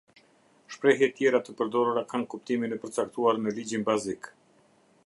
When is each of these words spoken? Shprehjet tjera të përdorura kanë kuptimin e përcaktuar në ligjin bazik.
Shprehjet 0.75 1.13
tjera 1.19 1.41
të 1.47 1.55
përdorura 1.59 2.03
kanë 2.15 2.27
kuptimin 2.35 2.75
e 2.79 2.81
përcaktuar 2.87 3.43
në 3.45 3.55
ligjin 3.61 3.87
bazik. 3.93 4.33